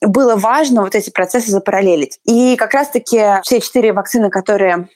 было 0.00 0.36
важно 0.36 0.82
вот 0.82 0.94
эти 0.94 1.10
процессы 1.10 1.50
запараллелить. 1.50 2.18
И 2.24 2.56
как 2.56 2.74
раз-таки 2.74 3.40
все 3.42 3.60
четыре 3.60 3.92
вакцины, 3.92 4.30
которые 4.30 4.88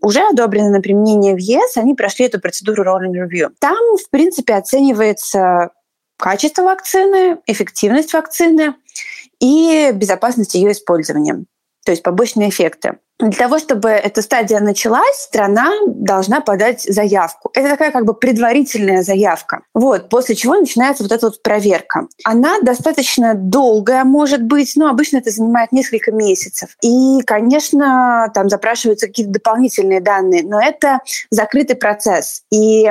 уже 0.00 0.20
одобрены 0.20 0.70
на 0.70 0.80
применение 0.80 1.34
в 1.34 1.38
ЕС, 1.38 1.76
они 1.76 1.94
прошли 1.94 2.26
эту 2.26 2.40
процедуру 2.40 2.84
rolling 2.84 3.14
review. 3.14 3.48
Там, 3.60 3.76
в 3.96 4.10
принципе, 4.10 4.54
оценивается 4.54 5.70
качество 6.16 6.62
вакцины, 6.62 7.38
эффективность 7.46 8.12
вакцины 8.12 8.74
и 9.40 9.90
безопасность 9.94 10.54
ее 10.54 10.72
использования, 10.72 11.44
то 11.84 11.92
есть 11.92 12.02
побочные 12.02 12.50
эффекты. 12.50 12.98
Для 13.20 13.32
того, 13.32 13.58
чтобы 13.58 13.90
эта 13.90 14.22
стадия 14.22 14.60
началась, 14.60 15.18
страна 15.18 15.70
должна 15.86 16.40
подать 16.40 16.82
заявку. 16.82 17.50
Это 17.52 17.68
такая 17.68 17.90
как 17.90 18.06
бы 18.06 18.14
предварительная 18.14 19.02
заявка. 19.02 19.60
Вот, 19.74 20.08
после 20.08 20.34
чего 20.34 20.54
начинается 20.54 21.02
вот 21.02 21.12
эта 21.12 21.26
вот 21.26 21.42
проверка. 21.42 22.08
Она 22.24 22.60
достаточно 22.62 23.34
долгая 23.34 24.04
может 24.04 24.42
быть, 24.42 24.72
но 24.76 24.88
обычно 24.88 25.18
это 25.18 25.30
занимает 25.30 25.70
несколько 25.70 26.12
месяцев. 26.12 26.70
И, 26.82 27.20
конечно, 27.26 28.30
там 28.32 28.48
запрашиваются 28.48 29.06
какие-то 29.06 29.32
дополнительные 29.32 30.00
данные, 30.00 30.42
но 30.42 30.60
это 30.60 31.00
закрытый 31.30 31.76
процесс. 31.76 32.42
И 32.50 32.90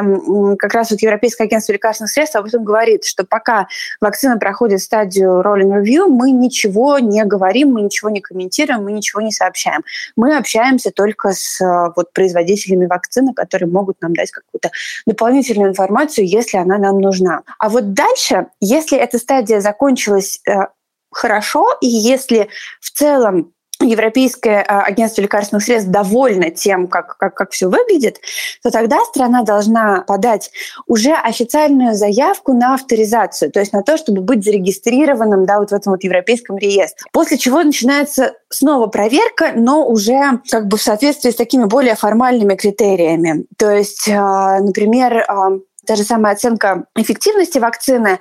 как 0.60 0.74
раз 0.74 0.92
вот 0.92 1.02
Европейское 1.02 1.48
агентство 1.48 1.74
лекарственных 1.74 2.12
средств 2.12 2.36
об 2.36 2.46
этом 2.46 2.64
говорит, 2.64 3.04
что 3.04 3.26
пока 3.26 3.68
вакцина 4.00 4.38
проходит 4.38 4.82
стадию 4.82 5.42
rolling 5.42 5.82
review, 5.82 6.06
мы 6.08 6.30
ничего 6.32 7.00
не 7.00 7.24
говорим, 7.26 7.74
мы 7.74 7.82
ничего 7.82 8.12
не 8.12 8.22
комментируем, 8.22 8.84
мы 8.84 8.92
ничего 8.92 9.22
не 9.22 9.32
сообщаем 9.32 9.82
мы 10.20 10.36
общаемся 10.36 10.92
только 10.92 11.32
с 11.32 11.62
э, 11.62 11.94
вот, 11.96 12.12
производителями 12.12 12.88
вакцины, 12.88 13.34
которые 13.34 13.70
могут 13.70 14.02
нам 14.02 14.14
дать 14.14 14.32
какую-то 14.32 14.70
дополнительную 15.06 15.70
информацию, 15.70 16.28
если 16.28 16.58
она 16.58 16.78
нам 16.78 17.00
нужна. 17.00 17.44
А 17.58 17.70
вот 17.70 17.94
дальше, 17.94 18.48
если 18.60 18.98
эта 18.98 19.18
стадия 19.18 19.62
закончилась 19.62 20.42
э, 20.46 20.68
хорошо, 21.10 21.68
и 21.80 21.88
если 21.88 22.50
в 22.82 22.92
целом 22.92 23.54
Европейское 23.82 24.62
а, 24.62 24.84
агентство 24.84 25.22
лекарственных 25.22 25.64
средств 25.64 25.90
довольно 25.90 26.52
тем, 26.52 26.88
как, 26.88 27.18
как, 27.18 27.34
как 27.34 27.52
все 27.52 27.70
выглядит, 27.70 28.20
то 28.62 28.72
тогда 28.72 29.00
страна 29.06 29.44
должна 29.44 30.02
подать 30.02 30.52
уже 30.86 31.14
официальную 31.14 31.96
заявку 31.96 32.54
на 32.54 32.74
авторизацию, 32.74 33.52
то 33.52 33.60
есть 33.60 33.72
на 33.72 33.82
то, 33.82 33.98
чтобы 33.98 34.22
быть 34.22 34.44
зарегистрированным 34.44 35.46
да, 35.46 35.60
вот 35.60 35.72
в 35.72 35.74
этом 35.74 35.94
вот 35.94 36.04
европейском 36.04 36.58
реестре. 36.58 37.06
После 37.14 37.38
чего 37.38 37.64
начинается 37.64 38.34
снова 38.50 38.88
проверка, 38.88 39.52
но 39.56 39.88
уже 39.88 40.42
как 40.50 40.68
бы 40.68 40.78
в 40.78 40.82
соответствии 40.82 41.32
с 41.32 41.36
такими 41.36 41.64
более 41.66 41.96
формальными 41.96 42.56
критериями. 42.56 43.46
То 43.58 43.72
есть, 43.72 44.10
а, 44.10 44.60
например, 44.60 45.24
а, 45.28 45.52
та 45.86 45.96
же 45.96 46.04
самая 46.04 46.34
оценка 46.34 46.86
эффективности 46.96 47.58
вакцины 47.58 48.20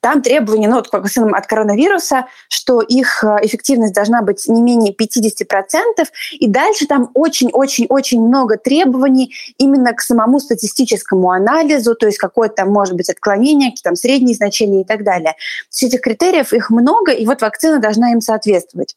там 0.00 0.22
требования, 0.22 0.68
ну, 0.68 0.76
вот 0.76 0.88
как 0.88 1.04
от 1.04 1.46
коронавируса, 1.46 2.26
что 2.48 2.80
их 2.80 3.24
э, 3.24 3.38
эффективность 3.42 3.94
должна 3.94 4.22
быть 4.22 4.46
не 4.46 4.62
менее 4.62 4.94
50%, 4.94 6.06
и 6.32 6.48
дальше 6.48 6.86
там 6.86 7.10
очень-очень-очень 7.14 8.20
много 8.20 8.56
требований 8.56 9.34
именно 9.58 9.92
к 9.92 10.00
самому 10.00 10.40
статистическому 10.40 11.30
анализу, 11.30 11.94
то 11.94 12.06
есть 12.06 12.18
какое-то 12.18 12.56
там 12.56 12.70
может 12.70 12.94
быть 12.94 13.08
отклонение, 13.08 13.70
какие 13.70 13.82
там 13.82 13.96
средние 13.96 14.34
значения 14.34 14.82
и 14.82 14.84
так 14.84 15.04
далее. 15.04 15.34
То 15.70 15.86
этих 15.86 16.00
критериев 16.00 16.52
их 16.52 16.70
много, 16.70 17.12
и 17.12 17.26
вот 17.26 17.42
вакцина 17.42 17.78
должна 17.78 18.12
им 18.12 18.20
соответствовать. 18.20 18.96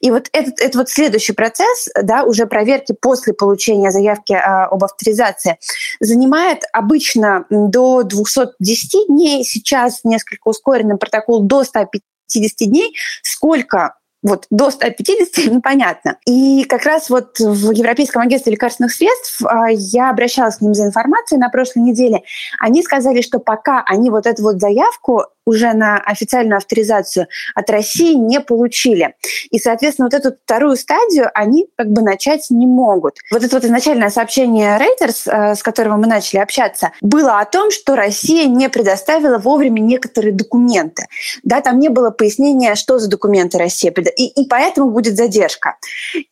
И 0.00 0.10
вот 0.10 0.28
этот, 0.32 0.60
это 0.60 0.78
вот 0.78 0.88
следующий 0.88 1.32
процесс, 1.32 1.88
да, 2.00 2.24
уже 2.24 2.46
проверки 2.46 2.94
после 2.98 3.32
получения 3.32 3.90
заявки 3.90 4.32
а, 4.32 4.66
об 4.66 4.84
авторизации, 4.84 5.58
занимает 6.00 6.62
обычно 6.72 7.44
до 7.50 8.02
210 8.02 9.08
дней, 9.08 9.44
сейчас 9.44 10.00
несколько 10.04 10.29
несколько 10.30 10.48
ускоренный 10.48 10.96
протокол 10.96 11.42
до 11.42 11.64
150 11.64 12.68
дней, 12.68 12.96
сколько 13.22 13.96
вот 14.22 14.46
до 14.50 14.70
150 14.70 15.46
непонятно. 15.52 16.18
И 16.26 16.64
как 16.64 16.84
раз 16.84 17.10
вот 17.10 17.38
в 17.38 17.70
Европейском 17.72 18.22
агентстве 18.22 18.52
лекарственных 18.52 18.92
средств 18.92 19.42
а, 19.44 19.70
я 19.70 20.10
обращалась 20.10 20.56
к 20.56 20.60
ним 20.60 20.74
за 20.74 20.84
информацией 20.84 21.40
на 21.40 21.48
прошлой 21.48 21.80
неделе. 21.80 22.22
Они 22.58 22.82
сказали, 22.82 23.20
что 23.22 23.38
пока 23.38 23.82
они 23.86 24.10
вот 24.10 24.26
эту 24.26 24.42
вот 24.42 24.60
заявку 24.60 25.24
уже 25.50 25.72
на 25.72 25.98
официальную 25.98 26.58
авторизацию 26.58 27.26
от 27.54 27.70
России 27.70 28.14
не 28.14 28.40
получили. 28.40 29.14
И, 29.50 29.58
соответственно, 29.58 30.08
вот 30.10 30.14
эту 30.14 30.36
вторую 30.44 30.76
стадию 30.76 31.30
они 31.34 31.66
как 31.76 31.90
бы 31.90 32.02
начать 32.02 32.46
не 32.50 32.66
могут. 32.66 33.16
Вот 33.32 33.42
это 33.42 33.56
вот 33.56 33.64
изначальное 33.64 34.10
сообщение 34.10 34.78
Reuters, 34.78 35.30
э, 35.30 35.54
с 35.54 35.62
которого 35.62 35.96
мы 35.96 36.06
начали 36.06 36.40
общаться, 36.40 36.92
было 37.00 37.40
о 37.40 37.44
том, 37.44 37.70
что 37.70 37.96
Россия 37.96 38.46
не 38.46 38.68
предоставила 38.68 39.38
вовремя 39.38 39.80
некоторые 39.80 40.32
документы. 40.32 41.06
Да, 41.42 41.60
там 41.60 41.80
не 41.80 41.88
было 41.88 42.10
пояснения, 42.10 42.74
что 42.74 42.98
за 42.98 43.08
документы 43.08 43.58
Россия 43.58 43.92
и, 44.16 44.26
и 44.40 44.46
поэтому 44.48 44.90
будет 44.90 45.16
задержка. 45.16 45.76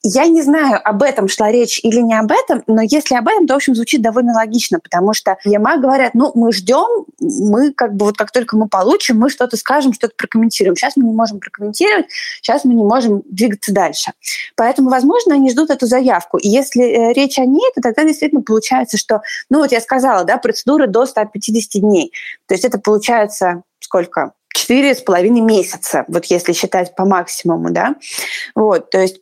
Я 0.02 0.26
не 0.26 0.42
знаю, 0.42 0.80
об 0.82 1.02
этом 1.02 1.28
шла 1.28 1.50
речь 1.50 1.80
или 1.82 2.00
не 2.00 2.14
об 2.14 2.30
этом, 2.32 2.62
но 2.66 2.82
если 2.82 3.14
об 3.14 3.28
этом, 3.28 3.46
то, 3.46 3.54
в 3.54 3.56
общем, 3.56 3.74
звучит 3.74 4.02
довольно 4.02 4.34
логично, 4.34 4.80
потому 4.80 5.14
что 5.14 5.38
ЕМА 5.44 5.78
говорят, 5.78 6.14
ну, 6.14 6.32
мы 6.34 6.52
ждем, 6.52 7.06
мы 7.20 7.72
как 7.72 7.94
бы 7.94 8.06
вот 8.06 8.16
как 8.16 8.30
только 8.30 8.56
мы 8.56 8.68
получим, 8.68 9.18
мы 9.18 9.30
что-то 9.30 9.56
скажем, 9.56 9.92
что-то 9.92 10.14
прокомментируем. 10.16 10.76
Сейчас 10.76 10.96
мы 10.96 11.04
не 11.04 11.14
можем 11.14 11.40
прокомментировать, 11.40 12.06
сейчас 12.40 12.64
мы 12.64 12.74
не 12.74 12.84
можем 12.84 13.22
двигаться 13.26 13.72
дальше. 13.72 14.12
Поэтому, 14.56 14.90
возможно, 14.90 15.34
они 15.34 15.50
ждут 15.50 15.70
эту 15.70 15.86
заявку. 15.86 16.38
И 16.38 16.48
если 16.48 16.84
э, 16.84 17.12
речь 17.12 17.38
о 17.38 17.44
ней, 17.44 17.70
то 17.74 17.80
тогда 17.80 18.04
действительно 18.04 18.42
получается, 18.42 18.96
что, 18.96 19.22
ну 19.50 19.58
вот 19.58 19.72
я 19.72 19.80
сказала, 19.80 20.24
да, 20.24 20.36
процедура 20.38 20.86
до 20.86 21.06
150 21.06 21.82
дней. 21.82 22.12
То 22.46 22.54
есть 22.54 22.64
это 22.64 22.78
получается 22.78 23.62
сколько? 23.80 24.32
Четыре 24.58 24.96
с 24.96 25.00
половиной 25.00 25.40
месяца, 25.40 26.04
вот 26.08 26.24
если 26.24 26.52
считать 26.52 26.96
по 26.96 27.04
максимуму, 27.04 27.70
да. 27.70 27.94
Вот, 28.56 28.90
то 28.90 29.00
есть 29.00 29.20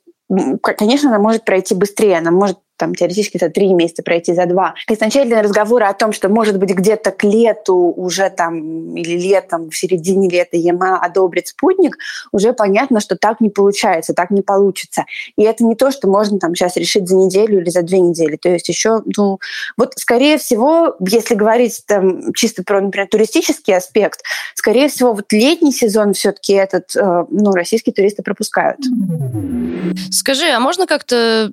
конечно, 0.62 1.11
она 1.11 1.19
может 1.19 1.45
пройти 1.45 1.75
быстрее, 1.75 2.16
она 2.16 2.31
может 2.31 2.59
там 2.76 2.95
теоретически 2.95 3.38
за 3.38 3.49
три 3.49 3.73
месяца 3.73 4.02
пройти 4.02 4.35
за 4.35 4.47
два. 4.47 4.75
Изначальные 4.88 5.40
разговоры 5.40 5.87
о 5.87 5.95
том, 5.95 6.12
что 6.12 6.28
может 6.28 6.59
быть 6.59 6.71
где-то 6.71 7.11
к 7.11 7.25
лету 7.25 7.75
уже 7.97 8.30
там 8.30 8.97
или 8.97 9.18
летом, 9.18 9.71
в 9.71 9.76
середине 9.76 10.28
лета 10.28 10.56
ЕМА 10.56 10.99
одобрит 10.99 11.49
спутник, 11.49 11.97
уже 12.33 12.52
понятно, 12.52 13.00
что 13.00 13.16
так 13.16 13.40
не 13.40 13.50
получается, 13.50 14.14
так 14.14 14.30
не 14.30 14.42
получится. 14.42 15.04
И 15.37 15.42
это 15.42 15.64
не 15.64 15.75
то, 15.75 15.90
что 15.90 16.09
можно 16.09 16.38
там 16.38 16.54
сейчас 16.54 16.76
решить 16.76 17.09
за 17.09 17.16
неделю 17.16 17.61
или 17.61 17.71
за 17.71 17.83
две 17.83 18.00
недели. 18.00 18.37
То 18.37 18.49
есть 18.49 18.68
еще, 18.68 19.02
ну, 19.16 19.38
вот 19.76 19.95
скорее 19.97 20.38
всего, 20.38 20.97
если 21.00 21.35
говорить 21.35 21.83
там 21.87 22.33
чисто 22.35 22.62
про, 22.62 22.80
например, 22.80 23.09
туристический 23.09 23.75
аспект, 23.75 24.21
скорее 24.54 24.88
всего, 24.88 25.12
вот 25.12 25.33
летний 25.33 25.73
сезон 25.73 26.12
все-таки 26.12 26.52
этот, 26.54 26.95
э, 26.97 27.25
ну, 27.30 27.52
российские 27.52 27.92
туристы 27.92 28.23
пропускают. 28.23 28.78
Скажи, 30.11 30.47
а 30.47 30.61
можно 30.61 30.87
как-то 30.87 31.52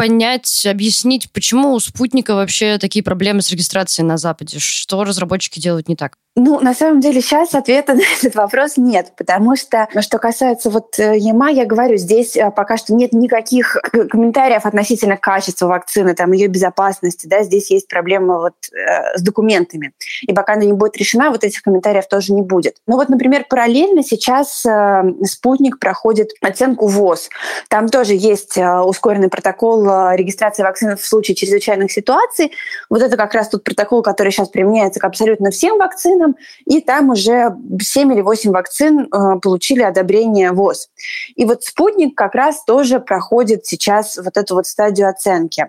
понять, 0.00 0.64
объяснить, 0.64 1.30
почему 1.30 1.74
у 1.74 1.78
спутника 1.78 2.34
вообще 2.34 2.78
такие 2.78 3.04
проблемы 3.04 3.42
с 3.42 3.50
регистрацией 3.50 4.06
на 4.06 4.16
Западе? 4.16 4.58
Что 4.58 5.04
разработчики 5.04 5.60
делают 5.60 5.88
не 5.88 5.96
так? 5.96 6.16
Ну, 6.36 6.60
на 6.60 6.74
самом 6.74 7.00
деле, 7.00 7.20
сейчас 7.20 7.54
ответа 7.54 7.94
на 7.94 8.02
этот 8.18 8.34
вопрос 8.34 8.76
нет, 8.76 9.12
потому 9.16 9.56
что, 9.56 9.88
что 10.00 10.18
касается 10.18 10.70
вот 10.70 10.98
э, 10.98 11.18
ЕМА, 11.18 11.50
я 11.50 11.66
говорю, 11.66 11.96
здесь 11.96 12.36
э, 12.36 12.50
пока 12.50 12.76
что 12.76 12.94
нет 12.94 13.12
никаких 13.12 13.76
комментариев 14.10 14.64
относительно 14.64 15.16
качества 15.16 15.66
вакцины, 15.66 16.14
там, 16.14 16.32
ее 16.32 16.46
безопасности, 16.46 17.26
да, 17.26 17.42
здесь 17.42 17.70
есть 17.70 17.88
проблема 17.88 18.38
вот 18.38 18.54
э, 18.72 19.18
с 19.18 19.22
документами. 19.22 19.92
И 20.22 20.32
пока 20.32 20.54
она 20.54 20.64
не 20.64 20.72
будет 20.72 20.96
решена, 20.96 21.30
вот 21.30 21.42
этих 21.42 21.62
комментариев 21.62 22.06
тоже 22.08 22.32
не 22.32 22.42
будет. 22.42 22.76
Но 22.86 22.96
вот, 22.96 23.08
например, 23.08 23.44
параллельно 23.48 24.02
сейчас 24.04 24.64
э, 24.64 25.02
спутник 25.24 25.78
проходит 25.80 26.30
оценку 26.40 26.86
ВОЗ. 26.86 27.28
Там 27.68 27.88
тоже 27.88 28.14
есть 28.14 28.56
э, 28.56 28.80
ускоренный 28.80 29.28
протокол 29.28 29.89
э, 29.90 30.16
регистрации 30.16 30.62
вакцин 30.62 30.96
в 30.96 31.04
случае 31.04 31.34
чрезвычайных 31.34 31.90
ситуаций. 31.92 32.52
Вот 32.88 33.02
это 33.02 33.16
как 33.16 33.34
раз 33.34 33.48
тот 33.48 33.64
протокол, 33.64 34.02
который 34.02 34.32
сейчас 34.32 34.48
применяется 34.48 35.00
к 35.00 35.04
абсолютно 35.04 35.50
всем 35.50 35.78
вакцинам, 35.78 36.36
и 36.64 36.80
там 36.80 37.10
уже 37.10 37.54
7 37.80 38.12
или 38.12 38.20
8 38.20 38.50
вакцин 38.50 39.00
э, 39.00 39.40
получили 39.40 39.82
одобрение 39.82 40.52
ВОЗ. 40.52 40.88
И 41.34 41.44
вот 41.44 41.64
спутник 41.64 42.16
как 42.16 42.34
раз 42.34 42.64
тоже 42.64 43.00
проходит 43.00 43.66
сейчас 43.66 44.16
вот 44.16 44.36
эту 44.36 44.54
вот 44.54 44.66
стадию 44.66 45.08
оценки. 45.08 45.66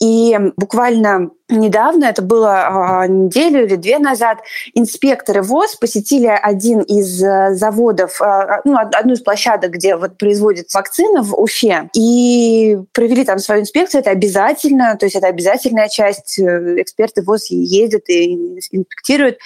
И 0.00 0.38
буквально 0.56 1.30
недавно, 1.50 2.04
это 2.04 2.22
было 2.22 3.04
э, 3.04 3.08
неделю 3.08 3.64
или 3.64 3.76
две 3.76 3.98
назад, 3.98 4.38
инспекторы 4.74 5.42
ВОЗ 5.42 5.76
посетили 5.76 6.26
один 6.26 6.80
из 6.80 7.22
э, 7.22 7.54
заводов, 7.54 8.20
э, 8.20 8.60
ну, 8.64 8.78
одну 8.78 9.14
из 9.14 9.20
площадок, 9.20 9.72
где 9.72 9.96
вот 9.96 10.18
производят 10.18 10.72
вакцины 10.72 11.22
в 11.22 11.34
Уфе, 11.34 11.90
и 11.94 12.78
провели 12.92 13.24
там 13.24 13.38
свою 13.38 13.62
инспекцию. 13.62 14.00
Это 14.00 14.10
обязательно, 14.10 14.96
то 14.96 15.06
есть 15.06 15.16
это 15.16 15.26
обязательная 15.26 15.88
часть. 15.88 16.38
Э, 16.38 16.80
эксперты 16.80 17.22
ВОЗ 17.22 17.50
ездят 17.50 18.08
и 18.08 18.34
инспектируют. 18.34 19.38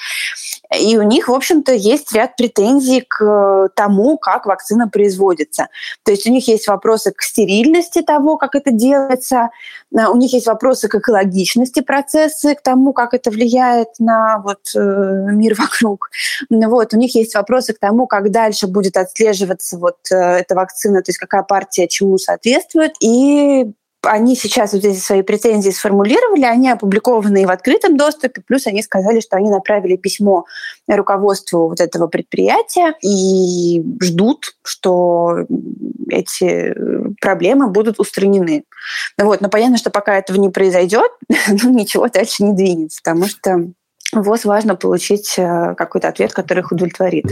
И 0.79 0.97
у 0.97 1.03
них, 1.03 1.29
в 1.29 1.33
общем-то, 1.33 1.73
есть 1.73 2.13
ряд 2.13 2.37
претензий 2.37 3.05
к 3.07 3.69
тому, 3.75 4.19
как 4.19 4.47
вакцина 4.47 4.89
производится. 4.89 5.69
То 6.05 6.13
есть 6.13 6.27
у 6.27 6.31
них 6.31 6.49
есть 6.49 6.69
вопросы 6.69 7.13
к 7.13 7.23
стерильности 7.23 8.03
того, 8.03 8.37
как 8.37 8.55
это 8.55 8.71
делается, 8.71 9.51
э, 9.93 10.07
у 10.07 10.17
них 10.17 10.33
есть 10.33 10.47
вопросы 10.47 10.89
к 10.89 10.95
экологичности 10.95 11.81
процесса, 11.95 12.55
к 12.55 12.63
тому, 12.63 12.93
как 12.93 13.15
это 13.15 13.31
влияет 13.31 13.89
на 13.99 14.39
вот, 14.39 14.61
э, 14.75 14.79
мир 15.33 15.55
вокруг. 15.59 16.11
Вот. 16.51 16.95
У 16.95 16.97
них 16.97 17.15
есть 17.15 17.35
вопросы 17.35 17.73
к 17.73 17.79
тому, 17.79 18.07
как 18.07 18.31
дальше 18.31 18.67
будет 18.67 18.97
отслеживаться 18.97 19.79
вот 19.79 19.99
э, 20.11 20.17
эта 20.17 20.55
вакцина, 20.55 21.03
то 21.03 21.11
есть 21.11 21.19
какая 21.19 21.43
партия 21.43 21.87
чему 21.89 22.19
соответствует. 22.19 22.93
И 23.01 23.73
они 24.05 24.37
сейчас 24.37 24.73
вот 24.73 24.85
эти 24.85 24.99
свои 24.99 25.23
претензии 25.23 25.71
сформулировали, 25.71 26.45
они 26.45 26.71
опубликованы 26.71 27.47
в 27.47 27.51
открытом 27.51 27.97
доступе, 27.97 28.43
плюс 28.47 28.67
они 28.67 28.83
сказали, 28.83 29.21
что 29.21 29.37
они 29.37 29.51
направили 29.51 29.97
письмо 29.97 30.45
руководству 30.89 31.69
вот 31.69 31.81
этого 31.81 32.07
предприятия 32.07 32.95
и 33.03 33.83
ждут, 34.01 34.57
что 34.63 35.47
эти 36.09 36.75
проблемы 37.21 37.69
будут 37.69 37.99
устранены. 37.99 38.65
Вот. 39.19 39.41
Но 39.41 39.49
понятно, 39.49 39.77
что 39.79 39.91
пока 39.91 40.19
этого 40.19 40.37
не 40.37 40.51
произойдет, 40.51 41.11
ну, 41.49 41.71
ничего 41.71 42.09
дальше 42.09 42.45
не 42.45 42.53
двинется, 42.53 43.01
потому 43.03 43.27
что 43.27 43.71
ВОЗ 44.13 44.45
важно 44.45 44.77
получить 44.77 45.35
э, 45.39 45.75
какой-то 45.77 46.09
ответ, 46.09 46.33
который 46.33 46.61
их 46.61 46.71
удовлетворит. 46.71 47.27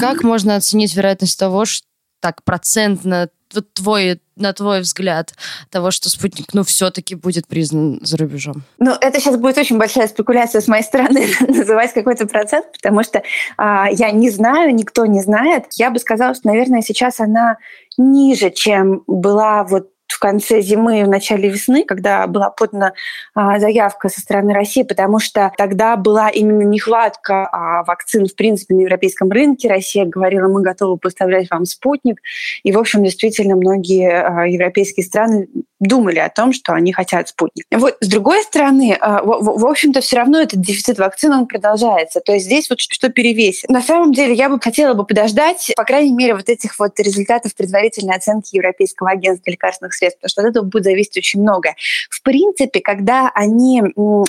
Как 0.00 0.22
можно 0.22 0.56
оценить 0.56 0.94
вероятность 0.94 1.38
того, 1.38 1.64
что 1.64 1.86
так 2.22 2.42
процентно 2.44 3.28
вот 3.54 3.74
твой, 3.74 4.22
на 4.36 4.54
твой 4.54 4.80
взгляд, 4.80 5.34
того, 5.68 5.90
что 5.90 6.08
спутник, 6.08 6.54
ну, 6.54 6.62
все-таки 6.64 7.14
будет 7.14 7.46
признан 7.46 7.98
за 8.02 8.16
рубежом? 8.16 8.62
Ну, 8.78 8.92
это 8.98 9.20
сейчас 9.20 9.36
будет 9.36 9.58
очень 9.58 9.76
большая 9.76 10.08
спекуляция 10.08 10.62
с 10.62 10.68
моей 10.68 10.82
стороны 10.82 11.26
называть 11.40 11.92
какой-то 11.92 12.26
процент, 12.26 12.72
потому 12.72 13.02
что 13.02 13.22
а, 13.58 13.88
я 13.90 14.10
не 14.10 14.30
знаю, 14.30 14.74
никто 14.74 15.04
не 15.04 15.20
знает. 15.20 15.66
Я 15.72 15.90
бы 15.90 15.98
сказала, 15.98 16.34
что, 16.34 16.46
наверное, 16.46 16.80
сейчас 16.80 17.20
она 17.20 17.58
ниже, 17.98 18.50
чем 18.50 19.02
была 19.06 19.64
вот 19.64 19.90
конце 20.22 20.60
зимы 20.60 21.00
и 21.00 21.02
в 21.02 21.08
начале 21.08 21.48
весны, 21.48 21.84
когда 21.84 22.28
была 22.28 22.50
подана 22.50 22.92
а, 23.34 23.58
заявка 23.58 24.08
со 24.08 24.20
стороны 24.20 24.54
России, 24.54 24.84
потому 24.84 25.18
что 25.18 25.52
тогда 25.58 25.96
была 25.96 26.28
именно 26.28 26.62
нехватка 26.62 27.48
а, 27.50 27.82
вакцин, 27.82 28.26
в 28.26 28.36
принципе, 28.36 28.76
на 28.76 28.82
европейском 28.82 29.32
рынке. 29.32 29.68
Россия 29.68 30.04
говорила, 30.04 30.46
мы 30.46 30.62
готовы 30.62 30.96
поставлять 30.96 31.50
вам 31.50 31.64
спутник. 31.64 32.20
И, 32.62 32.70
в 32.70 32.78
общем, 32.78 33.02
действительно, 33.02 33.56
многие 33.56 34.10
а, 34.10 34.46
европейские 34.46 35.04
страны 35.04 35.48
думали 35.82 36.18
о 36.20 36.28
том, 36.28 36.52
что 36.52 36.72
они 36.72 36.92
хотят 36.92 37.28
спутник. 37.28 37.66
Вот, 37.70 37.96
с 38.00 38.08
другой 38.08 38.42
стороны, 38.42 38.98
в, 39.00 39.24
в, 39.24 39.60
в 39.60 39.66
общем-то, 39.66 40.00
все 40.00 40.16
равно 40.16 40.40
этот 40.40 40.60
дефицит 40.60 40.98
вакцин, 40.98 41.32
он 41.32 41.46
продолжается. 41.46 42.20
То 42.20 42.32
есть 42.32 42.46
здесь 42.46 42.70
вот 42.70 42.80
что 42.80 43.08
перевесит. 43.08 43.68
На 43.68 43.82
самом 43.82 44.12
деле, 44.12 44.34
я 44.34 44.48
бы 44.48 44.60
хотела 44.60 44.94
бы 44.94 45.04
подождать, 45.04 45.72
по 45.76 45.84
крайней 45.84 46.12
мере, 46.12 46.34
вот 46.34 46.48
этих 46.48 46.78
вот 46.78 46.98
результатов 47.00 47.54
предварительной 47.56 48.16
оценки 48.16 48.54
Европейского 48.54 49.10
агентства 49.10 49.50
лекарственных 49.50 49.94
средств, 49.94 50.20
потому 50.20 50.30
что 50.30 50.42
от 50.42 50.48
этого 50.48 50.64
будет 50.64 50.84
зависеть 50.84 51.16
очень 51.16 51.40
многое. 51.40 51.76
В 52.10 52.22
принципе, 52.22 52.80
когда 52.80 53.30
они 53.34 53.82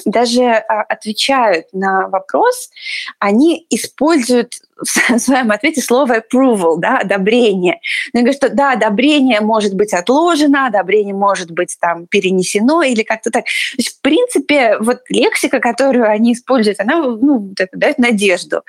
даже 0.06 0.44
а, 0.44 0.82
отвечают 0.82 1.68
на 1.72 2.08
вопрос, 2.08 2.72
они 3.20 3.66
используют 3.70 4.54
в 5.10 5.20
своем 5.20 5.52
ответе 5.52 5.82
слово 5.82 6.20
approval, 6.20 6.78
да, 6.78 7.00
одобрение. 7.00 7.80
Я 8.14 8.22
говорю, 8.22 8.36
что 8.36 8.50
да, 8.50 8.74
одобрение 8.74 9.42
может 9.42 9.74
быть 9.76 9.94
отложено, 9.94 10.68
одобрение 10.68 11.14
может 11.14 11.52
быть 11.52 11.78
там 11.80 12.08
перенесено 12.08 12.82
или 12.84 13.04
как-то 13.04 13.32
так. 13.32 13.46
То 13.46 13.78
есть, 13.78 13.98
в 13.98 14.02
принципе, 14.02 14.78
вот 14.80 15.02
лексика, 15.10 15.60
которую 15.60 16.10
они 16.10 16.34
используют, 16.34 16.80
она 16.80 17.02
ну, 17.02 17.54
дает 17.74 17.98
надежду. 17.98 18.62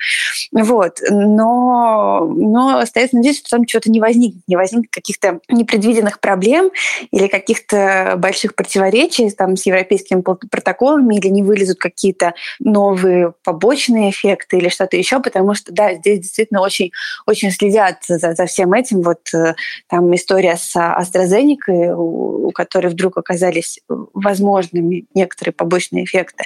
Вот. 0.51 0.99
Но, 1.09 2.25
но 2.35 2.79
остается 2.79 3.15
надеяться, 3.15 3.41
что 3.41 3.57
там 3.57 3.65
чего-то 3.65 3.91
не 3.91 3.99
возникнет, 3.99 4.43
не 4.47 4.55
возникнет 4.55 4.91
каких-то 4.91 5.39
непредвиденных 5.49 6.19
проблем 6.19 6.71
или 7.11 7.27
каких-то 7.27 8.15
больших 8.17 8.55
противоречий 8.55 9.29
там, 9.31 9.57
с 9.57 9.65
европейскими 9.65 10.21
протоколами 10.21 11.15
или 11.15 11.27
не 11.27 11.43
вылезут 11.43 11.79
какие-то 11.79 12.33
новые 12.59 13.33
побочные 13.43 14.11
эффекты 14.11 14.57
или 14.57 14.69
что-то 14.69 14.97
еще, 14.97 15.19
потому 15.19 15.53
что, 15.53 15.73
да, 15.73 15.94
здесь 15.95 16.19
действительно 16.19 16.61
очень, 16.61 16.91
очень 17.25 17.51
следят 17.51 17.97
за, 18.07 18.33
за 18.33 18.45
всем 18.45 18.73
этим. 18.73 19.01
Вот 19.01 19.33
э, 19.33 19.55
там 19.87 20.13
история 20.15 20.57
с 20.57 20.75
AstraZeneca, 20.75 21.93
у, 21.95 22.47
у 22.47 22.51
которой 22.51 22.87
вдруг 22.87 23.17
оказались 23.17 23.79
возможными 23.87 25.05
некоторые 25.13 25.53
побочные 25.53 26.05
эффекты, 26.05 26.45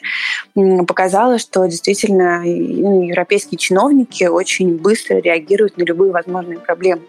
показала, 0.88 1.39
что 1.39 1.65
действительно 1.65 2.43
европейские 2.45 3.57
чиновники 3.57 4.25
очень 4.25 4.77
быстро 4.77 5.17
реагируют 5.17 5.77
на 5.77 5.83
любые 5.83 6.12
возможные 6.12 6.59
проблемы 6.59 7.01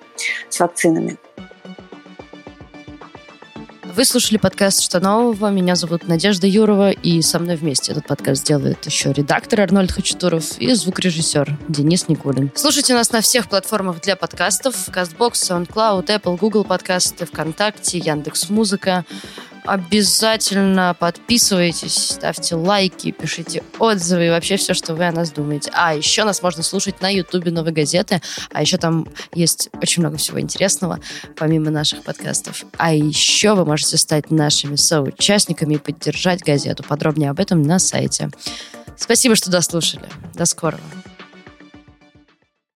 с 0.48 0.60
вакцинами. 0.60 1.16
Вы 3.96 4.04
слушали 4.04 4.38
подкаст 4.38 4.82
«Что 4.82 5.00
нового?». 5.00 5.48
Меня 5.48 5.74
зовут 5.74 6.06
Надежда 6.06 6.46
Юрова, 6.46 6.90
и 6.90 7.20
со 7.22 7.40
мной 7.40 7.56
вместе 7.56 7.90
этот 7.90 8.06
подкаст 8.06 8.44
делает 8.44 8.86
еще 8.86 9.12
редактор 9.12 9.62
Арнольд 9.62 9.90
Хачатуров 9.90 10.58
и 10.58 10.72
звукорежиссер 10.74 11.58
Денис 11.68 12.06
Никулин. 12.06 12.52
Слушайте 12.54 12.94
нас 12.94 13.10
на 13.10 13.20
всех 13.20 13.48
платформах 13.48 14.00
для 14.00 14.14
подкастов. 14.14 14.88
CastBox, 14.88 15.32
SoundCloud, 15.32 16.06
Apple, 16.06 16.38
Google 16.38 16.64
подкасты, 16.64 17.26
ВКонтакте, 17.26 17.98
Яндекс.Музыка. 17.98 19.04
Обязательно 19.64 20.96
подписывайтесь, 20.98 21.94
ставьте 21.94 22.54
лайки, 22.54 23.10
пишите 23.10 23.62
отзывы 23.78 24.26
и 24.26 24.30
вообще 24.30 24.56
все, 24.56 24.74
что 24.74 24.94
вы 24.94 25.06
о 25.06 25.12
нас 25.12 25.30
думаете. 25.30 25.70
А 25.74 25.94
еще 25.94 26.24
нас 26.24 26.42
можно 26.42 26.62
слушать 26.62 27.00
на 27.00 27.08
Ютубе 27.08 27.50
Новой 27.50 27.72
газеты, 27.72 28.20
а 28.52 28.62
еще 28.62 28.78
там 28.78 29.06
есть 29.34 29.68
очень 29.82 30.02
много 30.02 30.16
всего 30.16 30.40
интересного, 30.40 31.00
помимо 31.36 31.70
наших 31.70 32.02
подкастов. 32.02 32.64
А 32.78 32.92
еще 32.94 33.54
вы 33.54 33.64
можете 33.64 33.96
стать 33.96 34.30
нашими 34.30 34.76
соучастниками 34.76 35.74
и 35.74 35.78
поддержать 35.78 36.42
газету. 36.42 36.82
Подробнее 36.82 37.30
об 37.30 37.40
этом 37.40 37.62
на 37.62 37.78
сайте. 37.78 38.30
Спасибо, 38.96 39.34
что 39.34 39.50
дослушали. 39.50 40.08
До 40.34 40.44
скорого. 40.44 40.82